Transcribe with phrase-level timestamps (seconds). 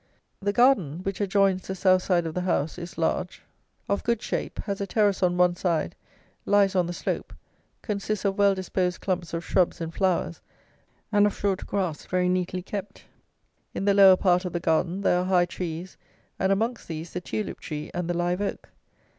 [0.41, 3.43] The garden, which adjoins the south side of the house, is large,
[3.87, 5.95] of good shape, has a terrace on one side,
[6.43, 7.31] lies on the slope,
[7.83, 10.41] consists of well disposed clumps of shrubs and flowers,
[11.11, 13.05] and of short grass very neatly kept.
[13.75, 15.97] In the lower part of the garden there are high trees,
[16.39, 18.69] and, amongst these, the tulip tree and the live oak.